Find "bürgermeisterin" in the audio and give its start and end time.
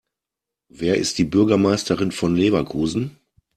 1.25-2.11